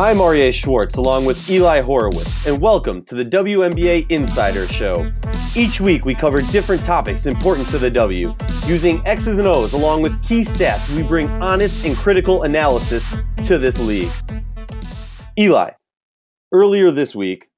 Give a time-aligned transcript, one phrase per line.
[0.00, 5.12] I'm Aryeh Schwartz along with Eli Horowitz, and welcome to the WNBA Insider Show.
[5.54, 8.34] Each week we cover different topics important to the W.
[8.64, 13.58] Using X's and O's along with key stats, we bring honest and critical analysis to
[13.58, 14.08] this league.
[15.38, 15.72] Eli,
[16.50, 17.50] earlier this week,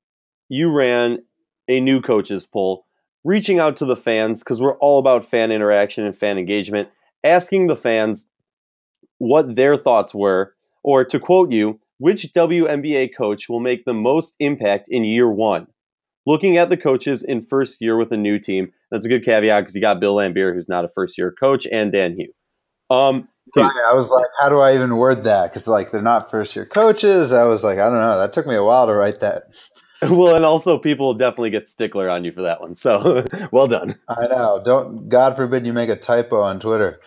[0.48, 1.20] you ran
[1.68, 2.86] a new coaches poll,
[3.22, 6.88] reaching out to the fans because we're all about fan interaction and fan engagement,
[7.22, 8.26] asking the fans
[9.18, 14.34] what their thoughts were, or to quote you, which WNBA coach will make the most
[14.40, 15.68] impact in year one?
[16.26, 19.62] Looking at the coaches in first year with a new team, that's a good caveat
[19.62, 22.34] because you got Bill Laimbeer, who's not a first year coach, and Dan Hughes.
[22.90, 23.78] Um, Hughes.
[23.88, 25.50] I was like, how do I even word that?
[25.50, 27.32] Because like they're not first year coaches.
[27.32, 28.18] I was like, I don't know.
[28.18, 29.44] That took me a while to write that.
[30.02, 32.74] well, and also people definitely get stickler on you for that one.
[32.74, 33.94] So well done.
[34.08, 34.60] I know.
[34.64, 36.98] Don't God forbid you make a typo on Twitter.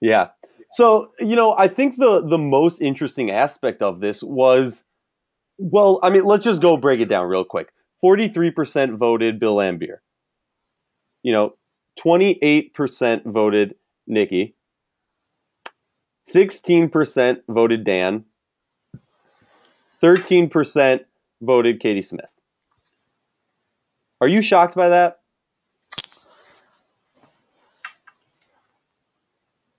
[0.00, 0.28] Yeah.
[0.74, 4.84] So, you know, I think the the most interesting aspect of this was
[5.56, 7.72] well, I mean, let's just go break it down real quick.
[8.02, 9.98] 43% voted Bill Laimbeer.
[11.22, 11.54] You know,
[12.00, 13.76] 28% voted
[14.08, 14.56] Nikki.
[16.28, 18.24] 16% voted Dan.
[20.02, 21.00] 13%
[21.40, 22.26] voted Katie Smith.
[24.20, 25.20] Are you shocked by that?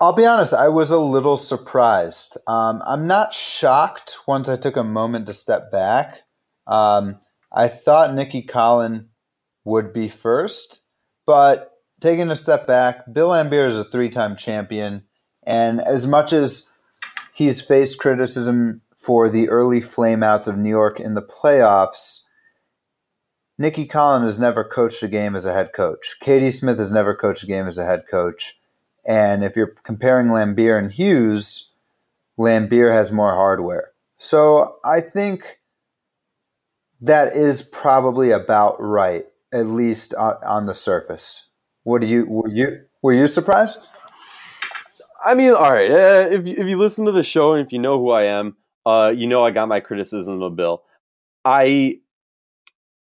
[0.02, 2.38] I'll be honest, I was a little surprised.
[2.48, 6.24] Um, I'm not shocked once I took a moment to step back.
[6.68, 7.18] Um,
[7.52, 9.08] I thought Nicki Collen
[9.64, 10.84] would be first,
[11.26, 11.72] but
[12.02, 15.06] taking a step back, Bill Laimbeer is a three time champion.
[15.44, 16.76] And as much as
[17.34, 22.24] he's faced criticism for the early flameouts of New York in the playoffs,
[23.58, 26.18] Nicki Collen has never coached a game as a head coach.
[26.20, 28.58] Katie Smith has never coached a game as a head coach.
[29.08, 31.74] And if you're comparing Laimbeer and Hughes,
[32.40, 33.92] Laimbeer has more hardware.
[34.18, 35.60] So I think
[37.02, 41.52] that is probably about right, at least on, on the surface.
[41.84, 43.86] What do you were you were you surprised?
[45.24, 45.92] I mean, all right.
[45.92, 48.58] Uh, if if you listen to the show and if you know who I am,
[48.86, 50.84] uh, you know I got my criticism of Bill.
[51.44, 52.00] I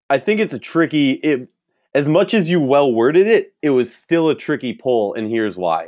[0.09, 1.11] I think it's a tricky.
[1.11, 1.49] It
[1.97, 5.57] as much as you well worded it, it was still a tricky poll, and here's
[5.57, 5.87] why.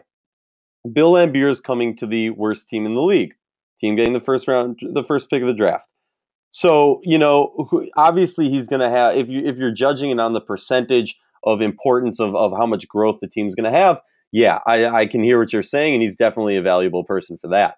[0.92, 3.36] Bill Laimbeer is coming to the worst team in the league,
[3.80, 5.88] team getting the first round, the first pick of the draft.
[6.50, 9.18] So you know, obviously he's going to have.
[9.18, 12.88] If you if you're judging it on the percentage of importance of of how much
[12.88, 16.02] growth the team's going to have, yeah, I, I can hear what you're saying, and
[16.02, 17.76] he's definitely a valuable person for that.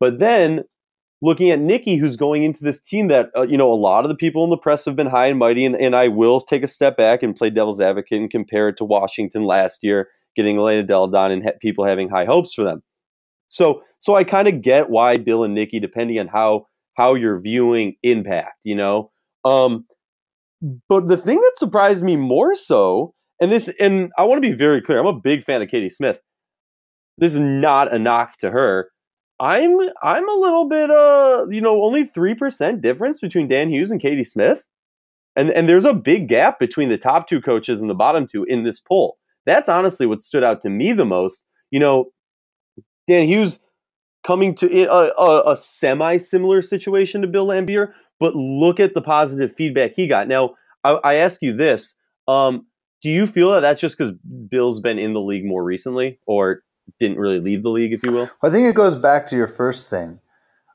[0.00, 0.64] But then
[1.22, 4.08] looking at Nikki, who's going into this team that, uh, you know, a lot of
[4.08, 6.64] the people in the press have been high and mighty, and, and I will take
[6.64, 10.58] a step back and play devil's advocate and compare it to Washington last year, getting
[10.58, 12.82] Elena Delle Donne and people having high hopes for them.
[13.48, 17.40] So, so I kind of get why Bill and Nikki, depending on how how you're
[17.40, 19.10] viewing impact, you know.
[19.44, 19.86] Um,
[20.88, 24.54] but the thing that surprised me more so, and this, and I want to be
[24.54, 26.20] very clear, I'm a big fan of Katie Smith.
[27.18, 28.91] This is not a knock to her
[29.42, 33.90] I'm I'm a little bit uh you know only three percent difference between Dan Hughes
[33.90, 34.64] and Katie Smith,
[35.34, 38.44] and and there's a big gap between the top two coaches and the bottom two
[38.44, 39.18] in this poll.
[39.44, 41.44] That's honestly what stood out to me the most.
[41.72, 42.12] You know,
[43.08, 43.60] Dan Hughes
[44.24, 49.02] coming to a, a, a semi similar situation to Bill Laimbeer, but look at the
[49.02, 50.28] positive feedback he got.
[50.28, 50.54] Now
[50.84, 51.96] I, I ask you this:
[52.28, 52.66] um,
[53.02, 54.14] Do you feel that that's just because
[54.48, 56.62] Bill's been in the league more recently, or
[56.98, 58.30] didn't really leave the league, if you will?
[58.42, 60.20] I think it goes back to your first thing.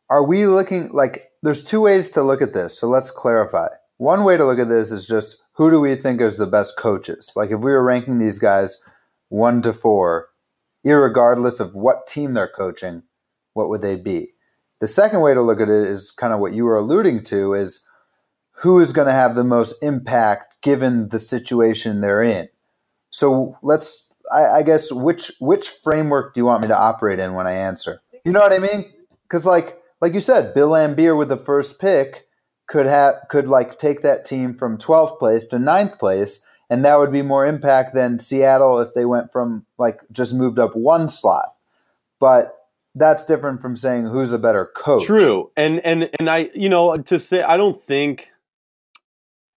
[0.10, 3.68] Are we looking like there's two ways to look at this, so let's clarify.
[3.98, 6.78] One way to look at this is just who do we think is the best
[6.78, 7.34] coaches?
[7.36, 8.82] Like if we were ranking these guys
[9.30, 10.30] one to four,
[10.84, 13.04] regardless of what team they're coaching,
[13.54, 14.34] what would they be?
[14.80, 17.54] The second way to look at it is kind of what you were alluding to
[17.54, 17.88] is
[18.62, 22.50] who is going to have the most impact given the situation they're in.
[23.10, 27.34] So let's I, I guess which which framework do you want me to operate in
[27.34, 28.02] when I answer?
[28.26, 28.94] You know what I mean?
[29.24, 32.28] Because like like you said, Bill Laimbeer with the first pick
[32.68, 36.98] could have could like take that team from 12th place to 9th place and that
[36.98, 41.08] would be more impact than Seattle if they went from like just moved up one
[41.08, 41.56] slot.
[42.20, 42.54] But
[42.96, 45.06] that's different from saying who's a better coach.
[45.06, 45.52] True.
[45.56, 48.30] And and and I you know to say I don't think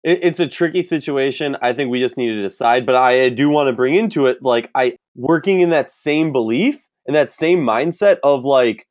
[0.03, 1.57] it, it's a tricky situation.
[1.63, 2.87] I think we just need to decide.
[2.87, 6.81] But I, do want to bring into it, like, I working in that same belief
[7.07, 8.87] and that same mindset of like,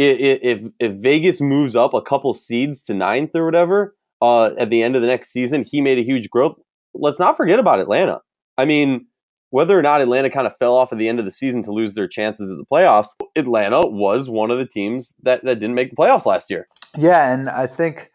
[0.00, 4.82] if if Vegas moves up a couple seeds to ninth or whatever uh, at the
[4.82, 6.56] end of the next season, he made a huge growth.
[6.94, 8.20] Let's not forget about Atlanta.
[8.56, 9.06] I mean,
[9.50, 11.72] whether or not Atlanta kind of fell off at the end of the season to
[11.72, 15.74] lose their chances at the playoffs, Atlanta was one of the teams that, that didn't
[15.74, 16.68] make the playoffs last year.
[16.96, 18.10] Yeah, and I think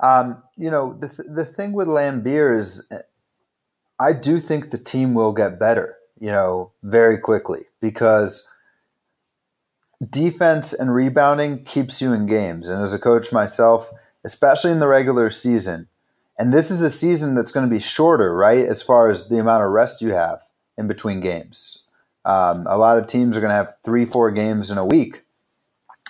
[0.00, 2.92] um, you know the th- the thing with Laimbeer is,
[4.00, 5.96] I do think the team will get better.
[6.20, 8.50] You know, very quickly because
[10.10, 12.68] defense and rebounding keeps you in games.
[12.68, 13.90] And as a coach myself,
[14.24, 15.88] especially in the regular season,
[16.38, 18.64] and this is a season that's going to be shorter, right?
[18.64, 20.40] As far as the amount of rest you have
[20.76, 21.84] in between games.
[22.24, 25.24] Um, a lot of teams are going to have three, four games in a week.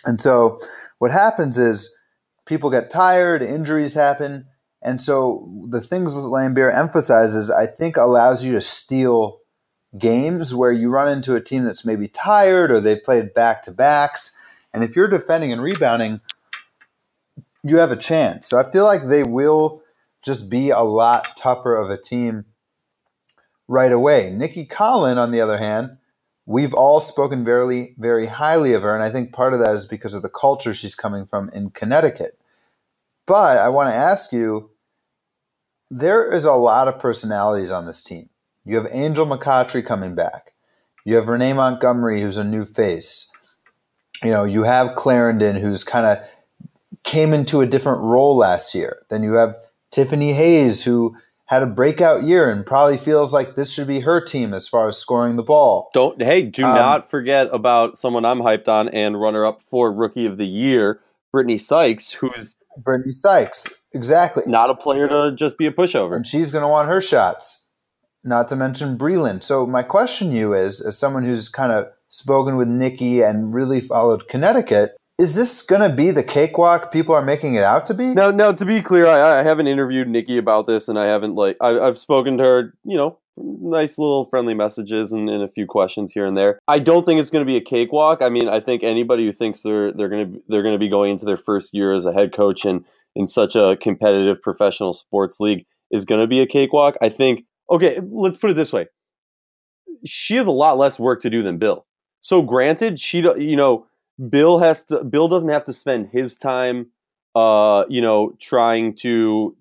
[0.05, 0.61] And so
[0.99, 1.97] what happens is
[2.49, 4.47] people get tired, injuries happen.
[4.83, 9.41] And so the things Laimbeer emphasizes, I think, allows you to steal
[9.97, 13.73] games where you run into a team that's maybe tired or they've played back to
[13.73, 14.37] backs.
[14.73, 16.21] And if you're defending and rebounding,
[17.63, 18.49] you have a chance.
[18.49, 19.83] So I feel like they will
[20.23, 22.45] just be a lot tougher of a team
[23.67, 24.31] right away.
[24.31, 25.99] Nicki Collen, on the other hand,
[26.47, 29.87] we've all spoken very, very highly of her, and I think part of that is
[29.87, 32.38] because of the culture she's coming from in Connecticut.
[33.29, 34.71] But I want to ask you
[35.91, 38.31] there is a lot of personalities on this team.
[38.65, 40.53] You have Angel McCoughtry coming back.
[41.05, 43.31] You have Renee Montgomery, who's a new face.
[44.25, 46.19] You know, you have Clarendon, who's kind of
[47.05, 49.03] came into a different role last year.
[49.11, 49.57] Then you have
[49.91, 51.17] Tiffany Hayes, who
[51.47, 54.89] had a breakout year and probably feels like this should be her team as far
[54.89, 55.91] as scoring the ball.
[55.95, 59.93] Don't hey, do um, not forget about someone I'm hyped on and runner up for
[59.93, 61.01] rookie of the year,
[61.33, 63.67] Brittany Sykes, who's Brittany Sykes.
[63.95, 64.45] Exactly.
[64.47, 66.17] Not a player to just be a pushover.
[66.17, 67.71] And she's gonna want her shots.
[68.25, 69.43] Not to mention Breland.
[69.43, 73.55] So my question to you is, as someone who's kind of spoken with Nikki and
[73.55, 77.87] really followed Connecticut, is this going to be the cakewalk people are making it out
[77.87, 78.15] to be?
[78.15, 78.53] No, no.
[78.53, 81.71] To be clear, I, I haven't interviewed Nikki about this, and I haven't like I,
[81.85, 82.75] have spoken to her.
[82.85, 86.59] You know, nice little friendly messages and, and, a few questions here and there.
[86.69, 88.23] I don't think it's going to be a cakewalk.
[88.23, 90.89] I mean, I think anybody who thinks they're they're going to they're going to be
[90.89, 94.93] going into their first year as a head coach and in such a competitive professional
[94.93, 96.97] sports league is going to be a cakewalk.
[97.01, 97.45] I think.
[97.71, 98.87] Okay, let's put it this way.
[100.05, 101.87] She has a lot less work to do than Bill.
[102.21, 103.87] So granted, she you know
[104.29, 105.05] Bill has to.
[105.05, 106.91] Bill doesn't have to spend his time,
[107.35, 109.57] uh, you know, trying to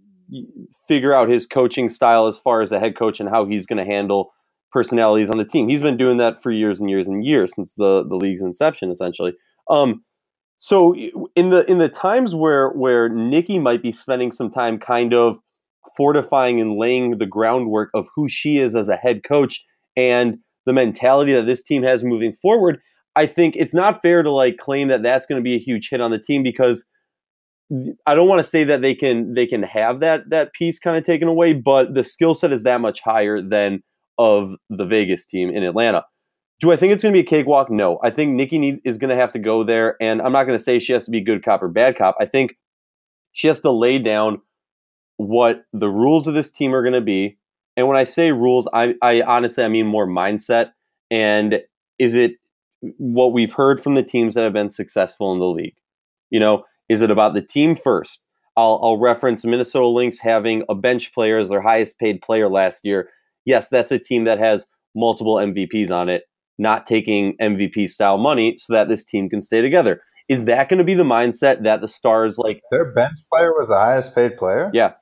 [0.88, 3.83] figure out his coaching style as far as a head coach and how he's going
[3.83, 4.33] to handle
[4.71, 5.69] personalities on the team.
[5.69, 8.91] He's been doing that for years and years and years since the the league's inception,
[8.91, 9.33] essentially.
[9.69, 10.03] Um,
[10.59, 10.95] so
[11.35, 15.39] in the in the times where where Nicki might be spending some time, kind of
[15.95, 19.63] fortifying and laying the groundwork of who she is as a head coach
[19.95, 22.80] and the mentality that this team has moving forward,
[23.15, 25.89] I think it's not fair to like claim that that's going to be a huge
[25.89, 26.85] hit on the team because
[28.05, 30.97] I don't want to say that they can they can have that that piece kind
[30.97, 33.83] of taken away, but the skill set is that much higher than
[34.17, 36.05] of the Vegas team in Atlanta.
[36.59, 37.69] Do I think it's going to be a cakewalk?
[37.69, 37.99] No.
[38.03, 40.57] I think Nikki need, is going to have to go there, and I'm not going
[40.57, 42.15] to say she has to be good cop or bad cop.
[42.19, 42.57] I think
[43.33, 44.41] she has to lay down
[45.17, 47.37] what the rules of this team are going to be.
[47.75, 50.71] And when I say rules, I, I honestly I mean more mindset.
[51.11, 51.61] And
[51.99, 52.37] is it
[52.79, 55.75] what we've heard from the teams that have been successful in the league.
[56.29, 58.23] You know, is it about the team first?
[58.55, 62.83] I'll, I'll reference Minnesota Lynx having a bench player as their highest paid player last
[62.83, 63.09] year.
[63.45, 66.23] Yes, that's a team that has multiple MVPs on it,
[66.57, 70.01] not taking MVP style money so that this team can stay together.
[70.27, 72.61] Is that going to be the mindset that the Stars like?
[72.71, 74.71] Their bench player was the highest paid player.
[74.73, 74.94] Yeah,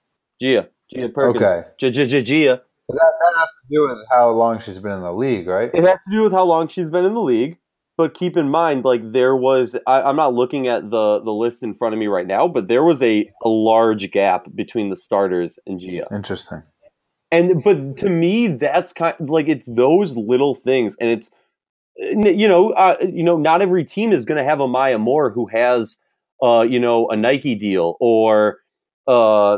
[0.43, 1.43] Jia, Jia Perkins.
[1.43, 2.61] Okay, Jia.
[2.87, 5.71] That, that has to do with how long she's been in the league, right?
[5.73, 7.57] It has to do with how long she's been in the league
[7.97, 11.63] but keep in mind like there was I, am not looking at the the list
[11.63, 14.95] in front of me right now but there was a, a large gap between the
[14.95, 16.63] starters and jia interesting.
[17.31, 21.31] And but to me that's kind of like it's those little things and it's
[21.97, 25.29] you know uh, you know not every team is going to have a maya moore
[25.29, 25.97] who has
[26.43, 28.59] uh you know a nike deal or
[29.07, 29.57] uh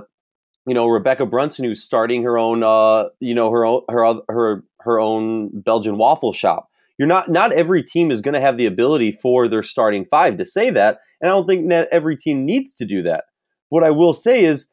[0.66, 4.64] you know rebecca brunson who's starting her own uh you know her own her her
[4.82, 8.66] her own belgian waffle shop you're not not every team is going to have the
[8.66, 12.46] ability for their starting five to say that, and I don't think that every team
[12.46, 13.26] needs to do that.
[13.70, 14.70] What I will say is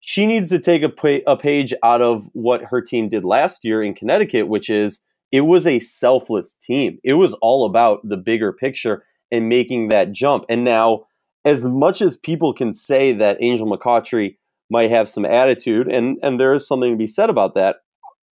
[0.00, 3.82] she needs to take a, a page out of what her team did last year
[3.82, 6.98] in Connecticut, which is it was a selfless team.
[7.04, 10.44] It was all about the bigger picture and making that jump.
[10.48, 11.04] And now,
[11.44, 14.36] as much as people can say that Angel McCoughtry
[14.70, 17.76] might have some attitude, and and there is something to be said about that.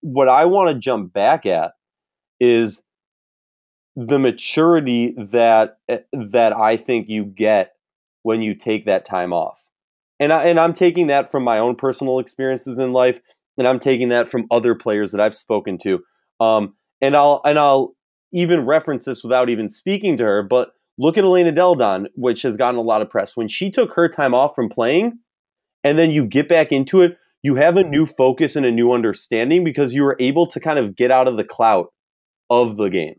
[0.00, 1.72] What I want to jump back at
[2.40, 2.82] is
[3.96, 7.74] the maturity that eh, that I think you get
[8.22, 9.58] when you take that time off.
[10.20, 13.20] And I and I'm taking that from my own personal experiences in life
[13.58, 16.00] and I'm taking that from other players that I've spoken to.
[16.40, 17.94] Um, And I'll and I'll
[18.32, 22.42] even reference this without even speaking to her, but look at Elena Delle Donne, which
[22.42, 23.36] has gotten a lot of press.
[23.36, 25.18] When she took her time off from playing,
[25.84, 28.92] and then you get back into it, you have a new focus and a new
[28.92, 31.92] understanding because you were able to kind of get out of the clout
[32.50, 33.16] of the game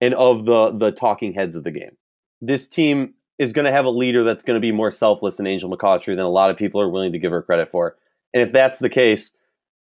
[0.00, 1.96] and of the the talking heads of the game.
[2.40, 5.46] This team is going to have a leader that's going to be more selfless than
[5.46, 7.96] Angel McCoughtry than a lot of people are willing to give her credit for.
[8.34, 9.34] And if that's the case,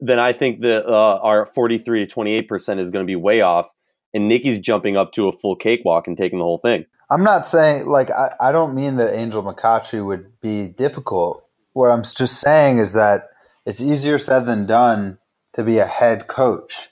[0.00, 3.40] then I think that uh, our 43 to 28 percent is going to be way
[3.40, 3.70] off,
[4.12, 6.86] and Nikki's jumping up to a full cakewalk and taking the whole thing.
[7.10, 11.46] I'm not saying like I, I don't mean that Angel McCoughtry would be difficult.
[11.72, 13.28] What I'm just saying is that
[13.66, 15.18] it's easier said than done
[15.54, 16.90] to be a head coach.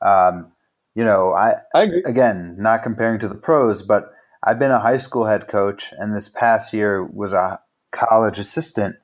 [0.00, 0.51] Um,
[0.94, 4.96] you know, I, I again not comparing to the pros, but I've been a high
[4.96, 8.96] school head coach, and this past year was a college assistant,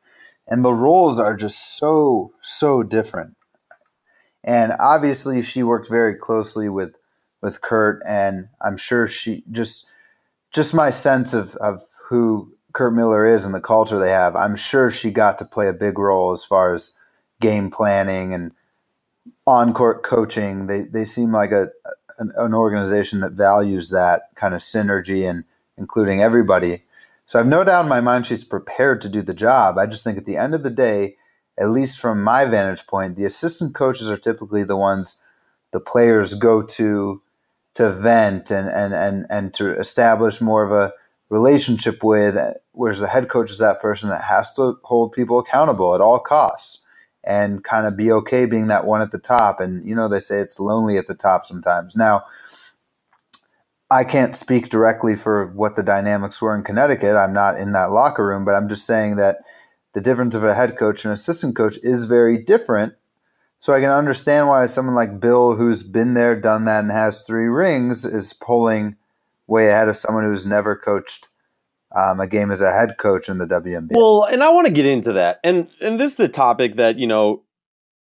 [0.47, 3.37] and the roles are just so so different.
[4.45, 6.97] And obviously, she worked very closely with
[7.41, 9.87] with Curt and I'm sure she just
[10.53, 14.35] just my sense of of who Curt Miller is and the culture they have.
[14.37, 16.95] I'm sure she got to play a big role as far as
[17.41, 18.53] game planning and
[19.49, 20.67] on court coaching.
[20.67, 21.69] They they seem like a
[22.19, 25.45] an, an, organization that values that kind of synergy and
[25.77, 26.83] including everybody.
[27.27, 29.79] So I've no doubt in my mind she's prepared to do the job.
[29.79, 31.17] I just think at the end of the day,
[31.59, 35.23] at least from my vantage point, the assistant coaches are typically the ones
[35.73, 37.23] the players go to
[37.75, 40.93] to vent and and and, and to establish more of a
[41.31, 42.37] relationship with
[42.73, 46.19] whereas the head coach is that person that has to hold people accountable at all
[46.19, 46.87] costs
[47.25, 49.61] and kind of be okay being that one at the top.
[49.61, 51.97] And, you know, they say it's lonely at the top sometimes.
[51.97, 52.25] Now,
[53.91, 57.17] I can't speak directly for what the dynamics were in Connecticut.
[57.17, 59.39] I'm not in that locker room, but I'm just saying that
[59.95, 62.95] the difference of a head coach and assistant coach is very different.
[63.61, 67.23] So I can understand why someone like Bill, who's been there, done that, and has
[67.23, 68.97] three rings, is pulling
[69.47, 71.29] way ahead of someone who's never coached
[71.99, 73.93] um, a game as a head coach in the WNBA.
[73.93, 76.99] Well, and I want to get into that, and and this is a topic that
[76.99, 77.43] you know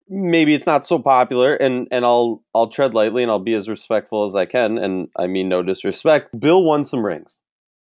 [0.09, 3.69] maybe it's not so popular, and and I'll I'll tread lightly and I'll be as
[3.69, 6.38] respectful as I can, and I mean no disrespect.
[6.39, 7.41] Bill won some rings.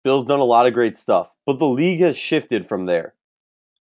[0.03, 3.13] Bill's done a lot of great stuff, but the league has shifted from there.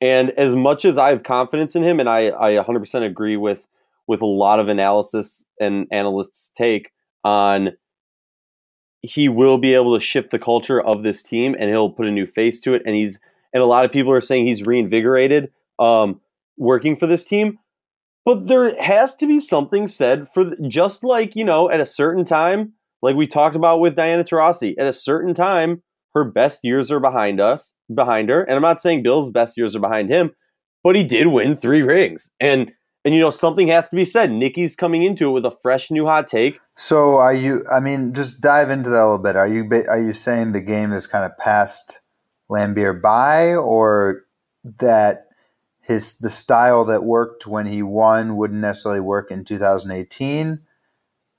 [0.01, 3.65] And as much as I have confidence in him, and I, I 100% agree with
[4.07, 6.91] with a lot of analysis and analysts' take
[7.23, 7.77] on
[9.01, 12.11] he will be able to shift the culture of this team and he'll put a
[12.11, 12.83] new face to it.
[12.85, 13.19] And he's
[13.53, 16.21] and a lot of people are saying he's reinvigorated um,
[16.57, 17.59] working for this team.
[18.23, 22.23] But there has to be something said for just like you know at a certain
[22.23, 25.81] time, like we talked about with Diana Taurasi, at a certain time,
[26.13, 28.43] her best years are behind us, behind her.
[28.43, 30.31] And I'm not saying Bill's best years are behind him,
[30.83, 32.31] but he did win three rings.
[32.39, 32.71] And
[33.03, 34.31] and you know, something has to be said.
[34.31, 36.59] Nikki's coming into it with a fresh new hot take.
[36.75, 37.65] So are you?
[37.71, 39.35] I mean, just dive into that a little bit.
[39.35, 42.01] Are you are you saying the game is kind of passed
[42.49, 44.25] Laimbeer by, or
[44.63, 45.27] that
[45.81, 50.61] his the style that worked when he won wouldn't necessarily work in 2018?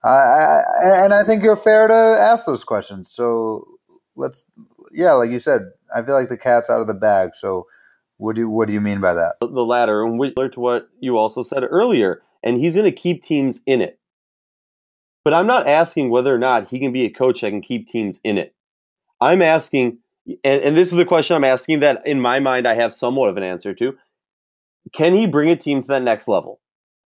[0.05, 3.11] I, and I think you're fair to ask those questions.
[3.11, 3.65] So
[4.17, 4.47] let's,
[4.93, 5.63] yeah, like you said,
[5.95, 7.35] I feel like the cat's out of the bag.
[7.35, 7.67] So
[8.23, 9.35] what do what do you mean by that?
[9.41, 13.25] The latter, and similar to what you also said earlier, and he's going to keep
[13.25, 13.99] teams in it.
[15.25, 17.89] But I'm not asking whether or not he can be a coach that can keep
[17.89, 18.55] teams in it.
[19.21, 19.99] I'm asking,
[20.45, 23.29] and, and this is the question I'm asking that in my mind I have somewhat
[23.29, 23.97] of an answer to.
[24.93, 26.61] Can he bring a team to that next level?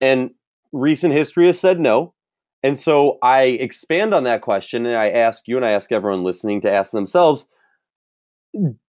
[0.00, 0.31] And
[0.73, 2.14] recent history has said no.
[2.62, 6.25] And so I expand on that question and I ask you and I ask everyone
[6.25, 7.49] listening to ask themselves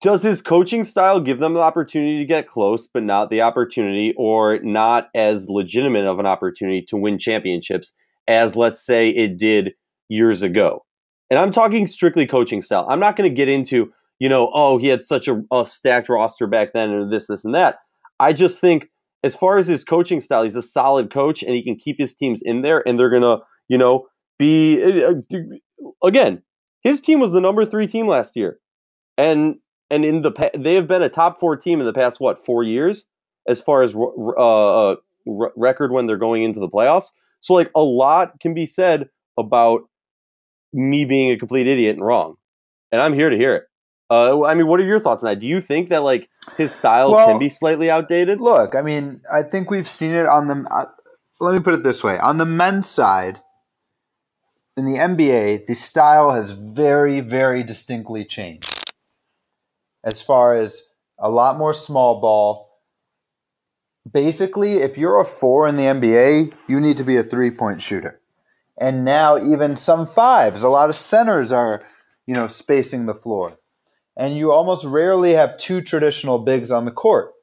[0.01, 4.13] does his coaching style give them the opportunity to get close, but not the opportunity
[4.17, 7.93] or not as legitimate of an opportunity to win championships
[8.27, 9.73] as, let's say, it did
[10.09, 10.85] years ago?
[11.29, 12.85] And I'm talking strictly coaching style.
[12.89, 16.09] I'm not going to get into, you know, oh, he had such a, a stacked
[16.09, 17.79] roster back then, or this, this, and that.
[18.19, 18.89] I just think,
[19.23, 22.13] as far as his coaching style, he's a solid coach and he can keep his
[22.13, 23.39] teams in there and they're going to,
[23.69, 25.13] you know, be, uh,
[26.03, 26.43] again,
[26.81, 28.59] his team was the number three team last year
[29.17, 29.57] and
[29.89, 32.63] and in the they have been a top four team in the past what four
[32.63, 33.05] years
[33.47, 37.07] as far as uh, uh record when they're going into the playoffs.
[37.39, 39.83] So like a lot can be said about
[40.73, 42.35] me being a complete idiot and wrong,
[42.91, 43.63] and I'm here to hear it.
[44.09, 45.39] Uh, I mean, what are your thoughts on that?
[45.39, 48.41] Do you think that like his style well, can be slightly outdated?
[48.41, 50.67] Look, I mean, I think we've seen it on the.
[50.71, 50.85] Uh,
[51.39, 53.39] let me put it this way: on the men's side,
[54.75, 58.72] in the NBA, the style has very, very distinctly changed
[60.03, 62.69] as far as a lot more small ball.
[64.11, 67.81] Basically, if you're a four in the NBA, you need to be a three point
[67.81, 68.19] shooter.
[68.77, 70.63] and now even some fives.
[70.63, 71.83] A lot of centers are,
[72.25, 73.59] you know, spacing the floor.
[74.17, 77.33] And you almost rarely have two traditional bigs on the court.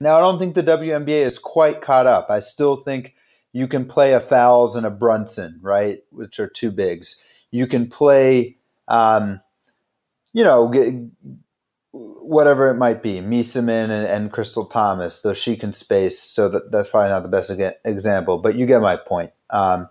[0.00, 2.28] Now, I don't think the WNBA is quite caught up.
[2.30, 3.14] I still think
[3.52, 7.24] you can play a Fowles and a Brunson, right, which are two bigs.
[7.50, 8.56] You can play,
[8.88, 9.40] um,
[10.32, 10.72] you know,
[11.92, 16.18] whatever it might be, Meesseman and, and Krystal Thomas, though she can space.
[16.18, 17.52] So that, that's probably not the best
[17.84, 19.30] example, but you get my point.
[19.50, 19.88] Um,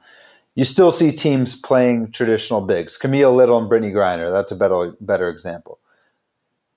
[0.55, 2.97] you still see teams playing traditional bigs.
[2.97, 4.31] Camille Little and Brittney Griner.
[4.31, 5.79] That's a better better example.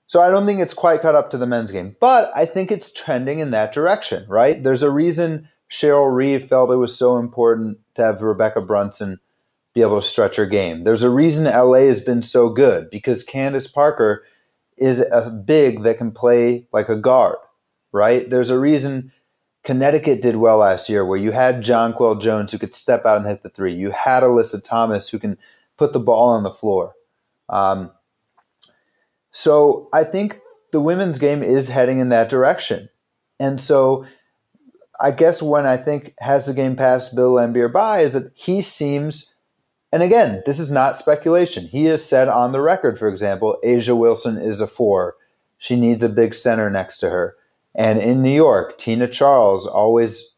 [0.07, 2.71] So I don't think it's quite caught up to the men's game, but I think
[2.71, 4.63] it's trending in that direction, right?
[4.63, 9.19] There's a reason Cheryl Reeve felt it was so important to have Rebekkah Brunson
[9.73, 10.83] be able to stretch her game.
[10.83, 14.23] There's a reason LA has been so good because Candace Parker
[14.77, 17.37] is a big that can play like a guard,
[17.91, 18.29] right?
[18.29, 19.11] There's a reason
[19.63, 23.25] Connecticut did well last year where you had Jonquel Jones who could step out and
[23.25, 23.73] hit the three.
[23.73, 25.37] You had Alyssa Thomas who can
[25.75, 26.93] put the ball on the floor.
[27.49, 27.91] Um,
[29.31, 30.39] so I think
[30.71, 32.89] the women's game is heading in that direction.
[33.39, 34.05] And so
[35.01, 38.61] I guess when I think has the game passed Bill Laimbeer by is that he
[38.61, 39.34] seems,
[39.95, 41.69] and again, this is not speculation.
[41.69, 45.15] He has said on the record, for example, A'ja Wilson is a four.
[45.57, 47.37] She needs a big center next to her.
[47.73, 50.35] And in New York, Tina Charles always,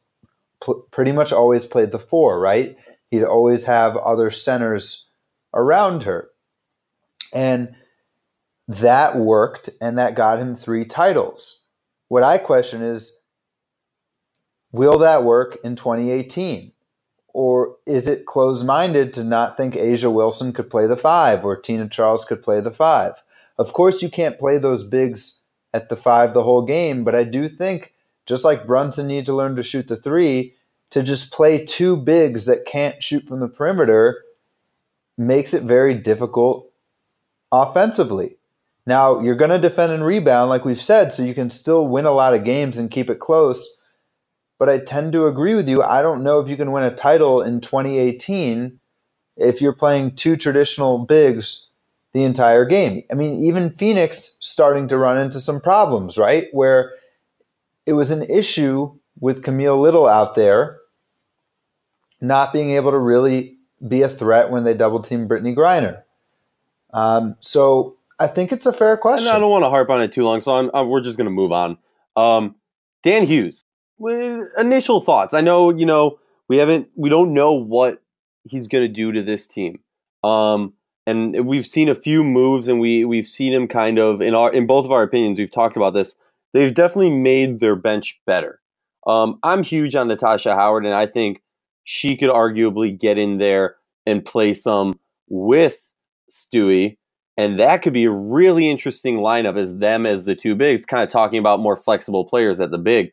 [0.92, 2.78] pretty much always played the four, right?
[3.10, 5.10] He'd always have other centers
[5.56, 6.30] around her.
[7.34, 7.74] And
[8.68, 11.64] that worked and that got him three titles.
[12.10, 13.22] What I question is
[14.72, 16.74] will that work in 2018?
[17.38, 21.56] Or is it closed minded to not think A'ja Wilson could play the five or
[21.56, 23.22] Tina Charles could play the five?
[23.60, 27.24] Of course, you can't play those bigs at the five the whole game, but I
[27.24, 27.94] do think
[28.26, 30.56] just like Brunson needs to learn to shoot the three,
[30.90, 34.24] to just play two bigs that can't shoot from the perimeter
[35.16, 36.72] makes it very difficult
[37.52, 38.38] offensively.
[38.88, 42.08] Now, you're going to defend and rebound, like we've said, so you can still win
[42.08, 43.80] a lot of games and keep it close.
[44.60, 45.84] But I tend to agree with you.
[45.84, 48.80] I don't know if you can win a title in 2018
[49.36, 51.72] if you're playing two traditional bigs
[52.14, 53.04] the entire game.
[53.12, 56.48] I mean, even Phoenix starting to run into some problems, right?
[56.52, 56.94] Where
[57.86, 60.80] it was an issue with Camille Little out there
[62.20, 66.04] not being able to really be a threat when they double team Brittney Griner.
[66.94, 69.28] Um, so I think it's a fair question.
[69.28, 71.18] And I don't want to harp on it too long, so I'm, I'm, we're just
[71.18, 71.78] going to move on.
[72.16, 72.56] Um,
[73.04, 73.64] Dan Hughes,
[74.58, 75.34] initial thoughts.
[75.34, 78.02] I know you know we haven't, we don't know what
[78.44, 79.80] he's going to do to this team.
[80.24, 80.74] Um,
[81.06, 84.52] and we've seen a few moves, and we we've seen him kind of in our
[84.52, 85.40] in both of our opinions.
[85.40, 86.16] We've talked about this.
[86.54, 88.60] They've definitely made their bench better.
[89.06, 91.42] Um, I'm huge on Natasha Howard, and I think
[91.86, 95.90] she could arguably get in there and play some with
[96.30, 96.98] Stewie,
[97.38, 101.04] and that could be a really interesting lineup as them as the two bigs, kind
[101.04, 103.12] of talking about more flexible players at the big.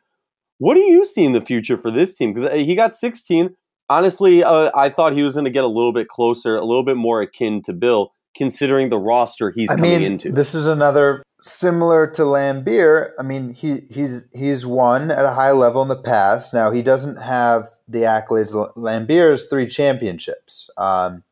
[0.58, 2.32] What do you see in the future for this team?
[2.32, 3.54] Because uh, he got 16
[3.88, 6.84] honestly, uh, I thought he was going to get a little bit closer, a little
[6.84, 10.32] bit more akin to Bill, considering the roster he's I coming mean, into.
[10.32, 13.10] This is another similar to Laimbeer.
[13.18, 16.54] I mean, he he's he's won at a high level in the past.
[16.54, 18.52] Now he doesn't have the accolades.
[18.76, 20.70] Laimbeer has three championships.
[20.76, 21.24] Um,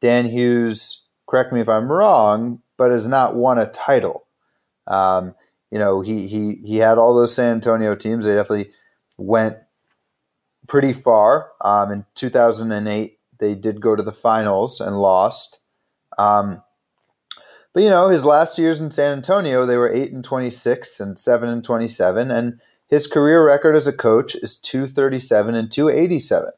[0.00, 4.26] Dan Hughes, correct me if I'm wrong, but has not won a title.
[4.88, 5.36] Um,
[5.72, 8.26] you know, he he he had all those San Antonio teams.
[8.26, 8.72] They definitely
[9.16, 9.56] went
[10.68, 11.52] pretty far.
[11.62, 15.60] Um, in 2008, they did go to the finals and lost.
[16.18, 16.62] Um,
[17.72, 21.18] but you know, his last years in San Antonio, they were eight and 26 and
[21.18, 26.50] seven and 27, and his career record as a coach is 237 and 287.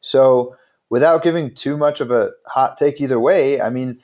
[0.00, 0.56] So,
[0.88, 4.00] without giving too much of a hot take either way, I mean,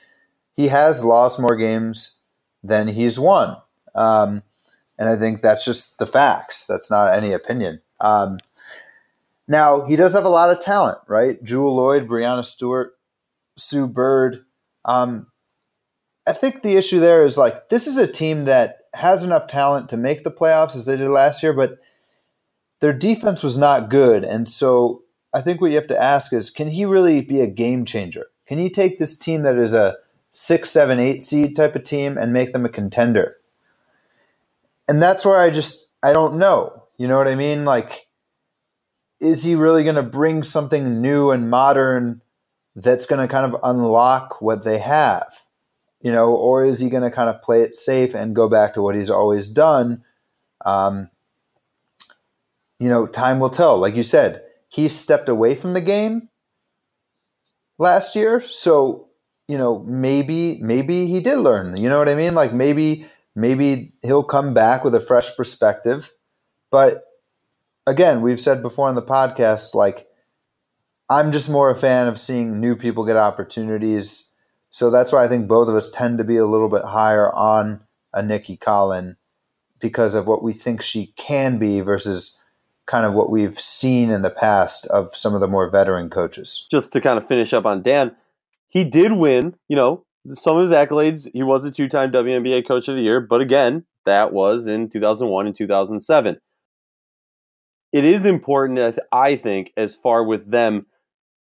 [0.53, 2.19] he has lost more games
[2.61, 3.57] than he's won.
[3.95, 4.43] Um,
[4.99, 6.67] and I think that's just the facts.
[6.67, 7.81] That's not any opinion.
[8.01, 8.37] Um,
[9.47, 11.41] now, he does have a lot of talent, right?
[11.41, 12.91] Jewell Lloyd, Breanna Stewart,
[13.57, 14.45] Sue Bird.
[14.83, 15.27] Um,
[16.27, 19.89] I think the issue there is like this is a team that has enough talent
[19.89, 21.79] to make the playoffs as they did last year, but
[22.81, 24.23] their defense was not good.
[24.23, 27.47] And so I think what you have to ask is can he really be a
[27.47, 28.27] game changer?
[28.47, 29.97] Can he take this team that is a
[30.31, 33.38] six, seven, eight seed type of team and make them a contender?
[34.89, 36.83] And that's where I just I don't know.
[36.97, 37.63] You know what I mean?
[37.63, 38.07] Like
[39.19, 42.21] is he really going to bring something new and modern
[42.75, 45.27] that's going to kind of unlock what they have?
[46.01, 48.73] You know, or is he going to kind of play it safe and go back
[48.73, 50.03] to what he's always done?
[50.63, 51.09] Um,
[52.79, 53.77] you know, time will tell.
[53.77, 56.29] Like you said, he stepped away from the game,
[57.77, 58.39] last year.
[58.39, 59.09] So,
[59.47, 61.75] you know, maybe maybe he did learn.
[61.75, 62.35] You know what I mean?
[62.35, 66.11] Like maybe maybe he'll come back with a fresh perspective.
[66.71, 67.03] But
[67.85, 70.07] again, we've said before on the podcast, like
[71.09, 74.31] I'm just more a fan of seeing new people get opportunities.
[74.69, 77.33] So that's why I think both of us tend to be a little bit higher
[77.33, 77.81] on
[78.13, 79.15] a Nicki Collen
[79.79, 82.37] because of what we think she can be versus
[82.85, 86.67] kind of what we've seen in the past of some of the more veteran coaches.
[86.69, 88.15] Just to kind of finish up on Dan,
[88.67, 91.29] he did win, you know, some of his accolades.
[91.33, 94.89] He was a two time WNBA coach of the year, but again, that was in
[94.89, 96.37] 2001 and 2007.
[97.91, 100.85] It is important, I think, as far with them,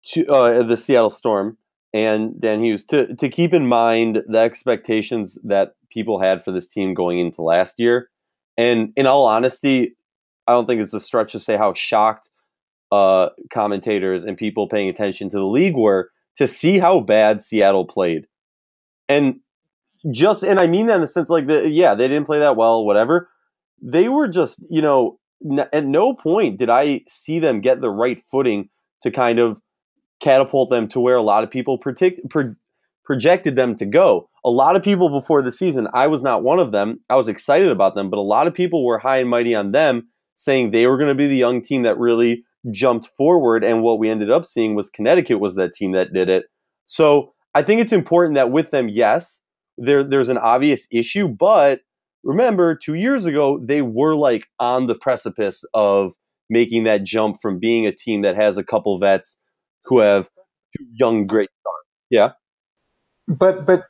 [0.08, 1.58] to uh, the Seattle Storm
[1.93, 6.67] and Dan Hughes, to, to keep in mind the expectations that people had for this
[6.67, 8.10] team going into last year.
[8.58, 9.96] And in all honesty,
[10.48, 12.30] I don't think it's a stretch to say how shocked
[12.91, 17.86] uh, commentators and people paying attention to the league were to see how bad Seattle
[17.86, 18.28] played.
[19.10, 19.39] And
[20.12, 22.56] just, and I mean that in the sense like, the, yeah, they didn't play that
[22.56, 23.30] well, whatever.
[23.82, 27.89] They were just, you know, n- at no point did I see them get the
[27.89, 28.70] right footing
[29.02, 29.60] to kind of
[30.20, 32.56] catapult them to where a lot of people predict, pro-
[33.06, 34.30] projected them to go.
[34.46, 37.02] A lot of people before the season, I was not one of them.
[37.10, 39.72] I was excited about them, but a lot of people were high and mighty on
[39.72, 43.63] them, saying they were going to be the young team that really jumped forward.
[43.63, 46.46] And what we ended up seeing was Connecticut was that team that did it.
[46.86, 49.42] So I think it's important that with them, yes,
[49.78, 51.82] there there's an obvious issue, but
[52.24, 56.13] remember, two years ago they were like on the precipice of
[56.50, 59.38] making that jump from being a team that has a couple vets
[59.86, 60.30] who have
[60.78, 61.86] two young great stars.
[62.10, 62.32] Yeah.
[63.28, 63.86] But but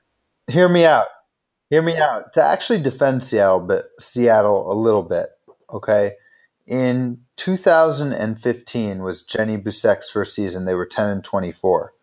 [0.47, 1.07] hear me out.
[1.69, 2.33] Hear me out.
[2.33, 5.29] To actually defend Seattle, but Seattle a little bit,
[5.71, 6.13] okay.
[6.67, 10.65] In 2015 was Jenny Boucek's first season.
[10.65, 11.93] They were 10 and 24.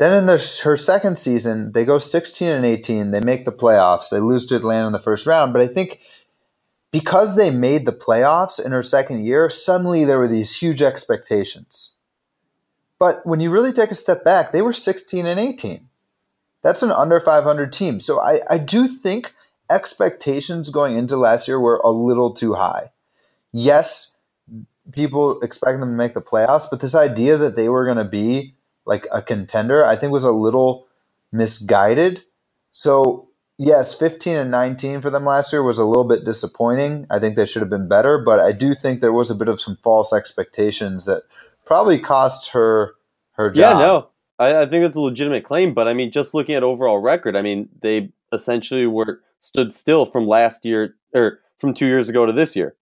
[0.00, 3.10] Then in her second season, they go 16 and 18.
[3.10, 4.08] They make the playoffs.
[4.08, 5.52] They lose to Atlanta in the first round.
[5.52, 6.00] But I think
[6.90, 11.96] because they made the playoffs in her second year, suddenly there were these huge expectations.
[12.98, 15.86] But when you really take a step back, they were 16 and 18.
[16.62, 18.00] That's an under 500 team.
[18.00, 19.34] So I, I do think
[19.70, 22.92] expectations going into last year were a little too high.
[23.52, 24.16] Yes,
[24.92, 28.04] people expect them to make the playoffs, but this idea that they were going to
[28.04, 28.54] be
[28.90, 30.88] like a contender, I think was a little
[31.30, 32.24] misguided.
[32.72, 37.06] So, yes, 15 and 19 for them last year was a little bit disappointing.
[37.08, 39.48] I think they should have been better, but I do think there was a bit
[39.48, 41.22] of some false expectations that
[41.64, 42.94] probably cost her
[43.34, 43.78] her job.
[43.78, 44.08] Yeah, no.
[44.40, 47.36] I, I think it's a legitimate claim, but I mean, just looking at overall record,
[47.36, 52.26] I mean, they essentially were stood still from last year or from two years ago
[52.26, 52.74] to this year,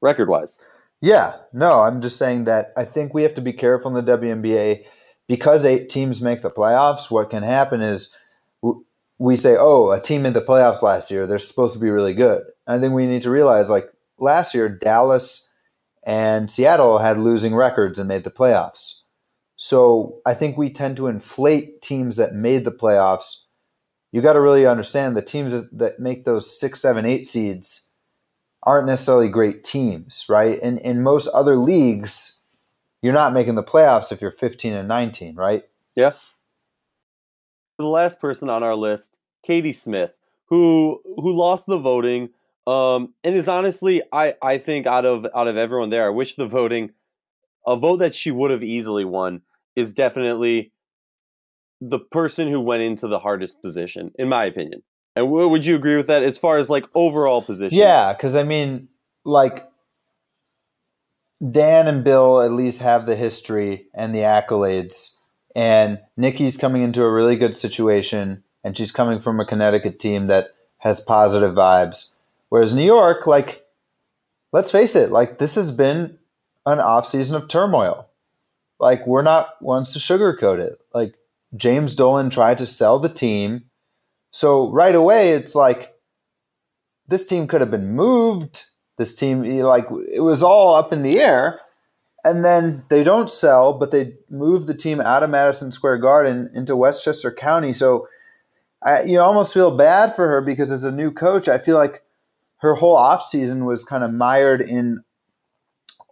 [0.00, 0.56] record wise.
[1.00, 4.16] Yeah, no, I'm just saying that I think we have to be careful in the
[4.16, 4.84] WNBA
[5.28, 7.10] because eight teams make the playoffs.
[7.10, 8.16] What can happen is
[9.18, 12.14] we say, "Oh, a team in the playoffs last year, they're supposed to be really
[12.14, 15.52] good." I think we need to realize, like last year, Dallas
[16.04, 19.02] and Seattle had losing records and made the playoffs.
[19.56, 23.44] So I think we tend to inflate teams that made the playoffs.
[24.12, 27.92] You got to really understand the teams that make those six, seven, eight seeds
[28.62, 30.60] aren't necessarily great teams, right?
[30.62, 32.35] And in most other leagues,
[33.02, 35.64] you're not making the playoffs if you're 15 and 19, right?
[35.94, 36.12] Yeah.
[37.78, 42.30] The last person on our list, Katie Smith, who who lost the voting,
[42.66, 46.36] um, and is honestly, I I think out of out of everyone there, I wish
[46.36, 46.92] the voting
[47.66, 49.42] a vote that she would have easily won
[49.74, 50.72] is definitely
[51.80, 54.82] the person who went into the hardest position, in my opinion.
[55.14, 57.76] And w- would you agree with that as far as like overall position?
[57.76, 58.88] Yeah, because I mean,
[59.24, 59.64] like
[61.40, 65.18] Dan and Bill at least have the history and the accolades,
[65.54, 70.28] and Nikki's coming into a really good situation, and she's coming from a Connecticut team
[70.28, 72.14] that has positive vibes.
[72.48, 73.66] Whereas New York, like,
[74.52, 76.18] let's face it, like this has been
[76.64, 78.08] an off season of turmoil.
[78.78, 80.80] Like we're not ones to sugarcoat it.
[80.92, 81.14] Like
[81.56, 83.64] James Dolan tried to sell the team.
[84.30, 85.94] So right away it's like
[87.08, 88.66] this team could have been moved.
[88.96, 91.60] This team like it was all up in the air.
[92.24, 96.50] And then they don't sell, but they move the team out of Madison Square Garden
[96.52, 97.72] into Westchester County.
[97.72, 98.08] So
[98.82, 102.02] I you almost feel bad for her because as a new coach, I feel like
[102.58, 105.04] her whole offseason was kind of mired in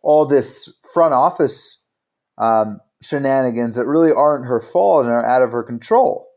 [0.03, 1.85] all this front office
[2.39, 6.29] um, shenanigans that really aren't her fault and are out of her control.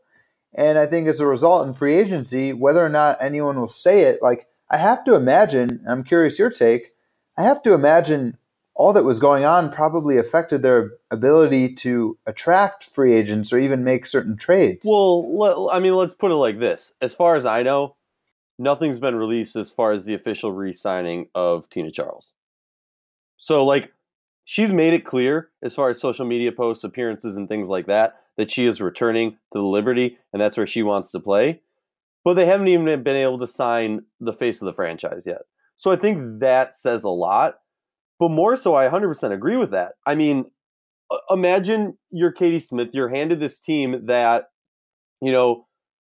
[0.54, 4.00] And I think as a result in free agency, whether or not anyone will say
[4.00, 6.92] it, like I have to imagine, I'm curious your take,
[7.36, 8.36] I have to imagine
[8.74, 13.82] all that was going on probably affected their ability to attract free agents or even
[13.82, 14.86] make certain trades.
[14.88, 16.94] Well, I mean, let's put it like this.
[17.00, 17.96] As far as I know,
[18.58, 22.34] nothing's been released as far as the official re-signing of Tina Charles.
[23.36, 23.92] So, like,
[24.44, 28.20] she's made it clear as far as social media posts, appearances, and things like that
[28.36, 31.60] that she is returning to the Liberty and that's where she wants to play.
[32.28, 35.38] But they haven't even been able to sign the face of the franchise yet.
[35.78, 37.54] So I think that says a lot.
[38.18, 39.92] But more so, I 100% agree with that.
[40.06, 40.44] I mean,
[41.30, 44.48] imagine you're Katie Smith, you're handed this team that,
[45.22, 45.68] you know,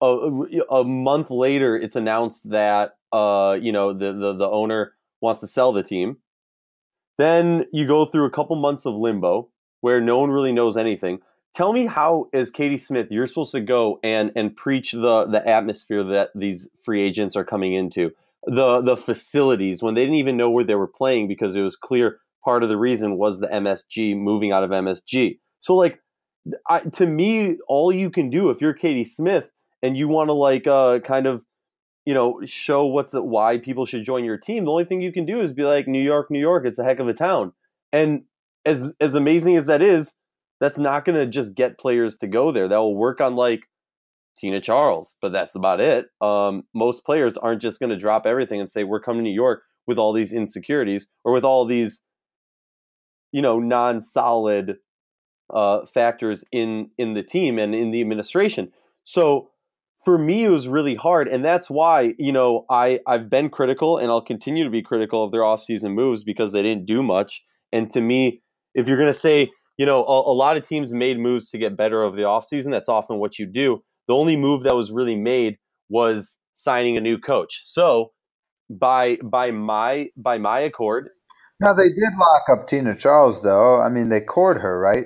[0.02, 0.30] a,
[0.70, 5.48] a month later, it's announced that, uh, you know, the, the, the owner wants to
[5.48, 6.18] sell the team.
[7.18, 9.48] Then you go through a couple months of limbo
[9.80, 11.20] where no one really knows anything.
[11.54, 15.46] Tell me how, as Katie Smith, you're supposed to go and and preach the the
[15.46, 18.12] atmosphere that these free agents are coming into
[18.46, 21.76] the the facilities when they didn't even know where they were playing because it was
[21.76, 25.40] clear part of the reason was the MSG moving out of MSG.
[25.60, 26.00] So like
[26.70, 29.52] I, to me, all you can do if you're Katie Smith
[29.84, 31.44] and you want to like uh, kind of
[32.06, 35.12] you know show what's the, why people should join your team, the only thing you
[35.12, 37.54] can do is be like New York, New York, it's a heck of a town.
[37.92, 38.24] And
[38.66, 40.14] as as amazing as that is,
[40.62, 42.70] that's not going to just get players to go there.
[42.70, 43.62] That will work on like
[44.38, 46.06] Tina Charles, but that's about it.
[46.22, 49.36] Um, most players aren't just going to drop everything and say, we're coming to New
[49.36, 52.04] York with all these insecurities or with all these,
[53.32, 54.78] you know, non solid
[55.52, 58.72] uh, factors in, in the team and in the administration.
[59.04, 59.50] So
[60.06, 61.28] for me, it was really hard.
[61.28, 65.24] And that's why, you know, I, I've been critical and I'll continue to be critical
[65.24, 67.44] of their offseason moves because they didn't do much.
[67.74, 68.44] And to me,
[68.76, 71.58] if you're going to say, you know, a, a lot of teams made moves to
[71.58, 74.92] get better over the offseason, that's often what you do the only move that was
[74.92, 75.58] really made
[75.90, 77.62] was signing a new coach.
[77.64, 78.12] So
[78.70, 81.10] by by my by my accord.
[81.62, 83.80] Now they did lock up Tina Charles though.
[83.82, 85.06] I mean they court her, right?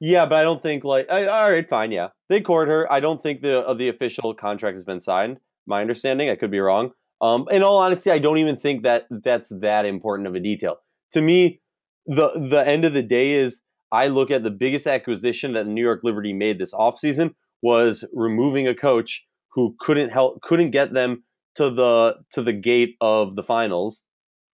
[0.00, 2.08] Yeah, but I don't think like I, all right, fine, yeah.
[2.28, 2.92] They court her.
[2.92, 5.38] I don't think the uh, the official contract has been signed.
[5.66, 6.90] My understanding, I could be wrong.
[7.20, 10.76] Um, in all honesty, I don't even think that that's that important of a detail.
[11.12, 11.60] To me,
[12.04, 15.82] the the end of the day is I look at the biggest acquisition that New
[15.82, 21.22] York Liberty made this offseason was removing a coach who couldn't help couldn't get them
[21.54, 24.02] to the to the gate of the finals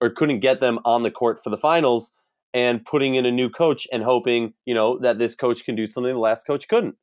[0.01, 2.13] or couldn't get them on the court for the finals
[2.55, 5.87] and putting in a new coach and hoping, you know, that this coach can do
[5.87, 6.97] something the last coach couldn't.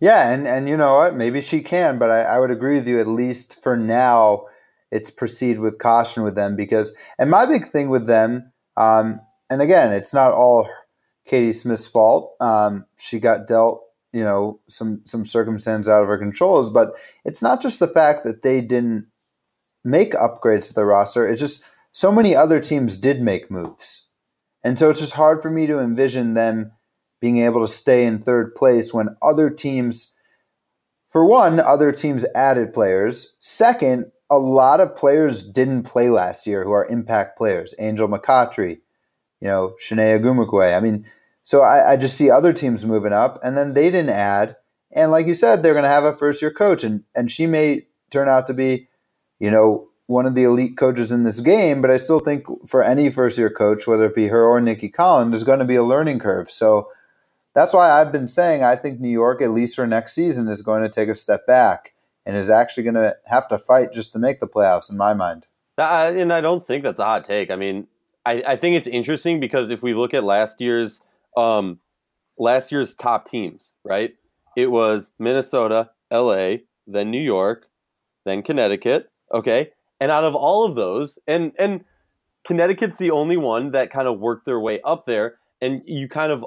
[0.00, 1.14] Yeah, and, and you know what?
[1.14, 4.46] Maybe she can, but I, I would agree with you at least for now
[4.90, 9.20] it's proceed with caution with them because and my big thing with them, um,
[9.54, 10.68] and again, it's not all
[11.26, 12.34] Katie Smith's fault.
[12.40, 16.72] Um, she got dealt, you know, some some circumstance out of her controls.
[16.72, 16.90] But
[17.24, 19.06] it's not just the fact that they didn't
[19.84, 21.28] make upgrades to the roster.
[21.28, 24.10] It's just so many other teams did make moves,
[24.64, 26.72] and so it's just hard for me to envision them
[27.20, 30.16] being able to stay in third place when other teams.
[31.08, 33.36] For one, other teams added players.
[33.38, 37.72] Second, a lot of players didn't play last year who are impact players.
[37.78, 38.80] Angel McCoughtry,
[39.40, 40.76] you know, Chiney Ogwumike.
[40.76, 41.06] I mean,
[41.42, 44.56] so I, I, just see other teams moving up, and then they didn't add.
[44.92, 47.46] And like you said, they're going to have a first year coach, and and she
[47.46, 48.88] may turn out to be,
[49.38, 51.82] you know, one of the elite coaches in this game.
[51.82, 54.88] But I still think for any first year coach, whether it be her or Nikki
[54.88, 56.50] Collins, there's going to be a learning curve.
[56.50, 56.90] So
[57.54, 60.62] that's why I've been saying I think New York, at least for next season, is
[60.62, 61.94] going to take a step back
[62.26, 64.90] and is actually going to have to fight just to make the playoffs.
[64.90, 65.46] In my mind.
[65.76, 67.50] Uh, and I don't think that's a hot take.
[67.50, 67.88] I mean,
[68.26, 71.02] I, I think it's interesting because if we look at last year's
[71.36, 71.80] um,
[72.38, 74.14] last year's top teams, right?
[74.56, 76.56] It was Minnesota, LA,
[76.86, 77.66] then New York,
[78.24, 79.10] then Connecticut.
[79.32, 79.70] Okay.
[80.00, 81.84] And out of all of those, and and
[82.46, 85.38] Connecticut's the only one that kind of worked their way up there.
[85.60, 86.44] And you kind of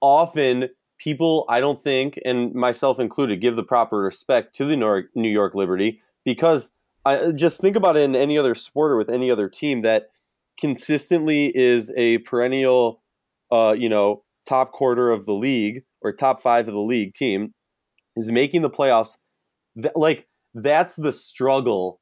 [0.00, 4.76] often people, I don't think, and myself included, give the proper respect to the
[5.14, 6.72] New York Liberty because
[7.04, 10.10] I just think about it in any other sport or with any other team that
[10.58, 13.02] consistently is a perennial,
[13.50, 17.54] uh, you know, top quarter of the league or top five of the league team
[18.16, 19.16] is making the playoffs.
[19.76, 22.00] That, like that's the struggle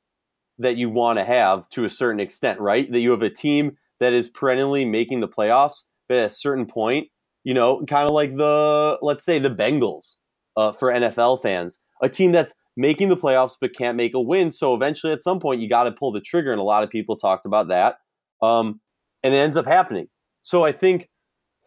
[0.59, 2.91] that you want to have to a certain extent, right?
[2.91, 6.67] That you have a team that is perennially making the playoffs, but at a certain
[6.67, 7.09] point,
[7.45, 10.17] you know, kind of like the let's say the Bengals
[10.57, 14.51] uh, for NFL fans, a team that's making the playoffs but can't make a win.
[14.51, 16.91] So eventually, at some point, you got to pull the trigger, and a lot of
[16.91, 17.97] people talked about that,
[18.43, 18.81] um,
[19.23, 20.09] and it ends up happening.
[20.43, 21.09] So I think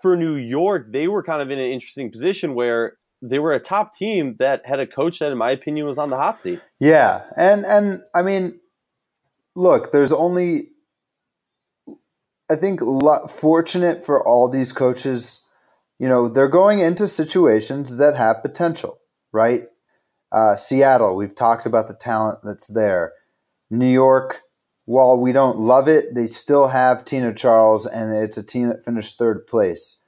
[0.01, 3.59] for New York, they were kind of in an interesting position where they were a
[3.59, 6.59] top team that had a coach that, in my opinion, was on the hot seat.
[6.79, 8.59] Yeah, and and I mean,
[9.55, 10.67] look, there's only
[12.51, 12.81] I think
[13.29, 15.47] fortunate for all these coaches,
[15.99, 18.99] you know, they're going into situations that have potential,
[19.33, 19.63] right?
[20.31, 23.13] Uh, Seattle, we've talked about the talent that's there.
[23.71, 24.41] New York,
[24.85, 28.85] while we don't love it, they still have Tina Charles, and it's a team that
[28.85, 30.01] finished third place.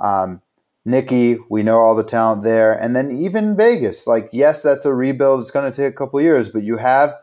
[0.00, 0.42] Um,
[0.84, 2.72] Nicki, we know all the talent there.
[2.72, 5.40] And then even Vegas, like, yes, that's a rebuild.
[5.40, 7.14] It's going to take a couple years, but you have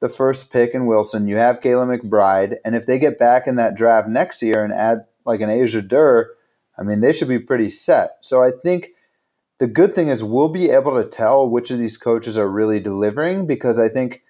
[0.00, 1.28] the first pick in Wilson.
[1.28, 2.56] You have Kayla McBride.
[2.64, 5.82] And if they get back in that draft next year and add like an Asia
[5.82, 6.30] Durr,
[6.78, 8.10] I mean, they should be pretty set.
[8.20, 8.90] So I think
[9.58, 12.80] the good thing is we'll be able to tell which of these coaches are really
[12.80, 14.22] delivering because I think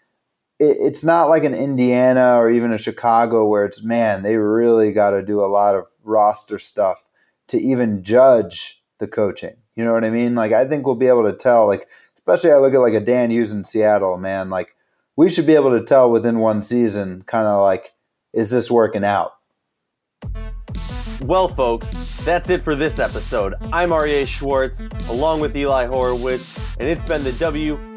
[0.61, 5.11] it's not like an Indiana or even a Chicago where it's, man, they really got
[5.11, 7.09] to do a lot of roster stuff
[7.49, 9.57] to even judge the coaching.
[9.75, 10.35] You know what I mean?
[10.35, 11.66] Like I think we'll be able to tell.
[11.66, 14.51] Like especially I look at like a Dan Hughes in Seattle, man.
[14.51, 14.77] Like
[15.16, 17.94] we should be able to tell within one season, kind of like,
[18.35, 19.33] is this working out?
[21.23, 23.55] Well, folks, that's it for this episode.
[23.73, 27.33] I'm Aryeh Schwartz, along with Eli Horowitz, and it's been the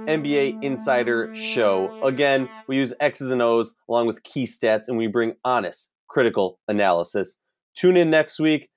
[0.06, 2.04] WNBA Insider Show.
[2.04, 6.60] Again, we use X's and O's along with key stats, and we bring honest, critical
[6.68, 7.38] analysis.
[7.76, 8.70] Tune in next week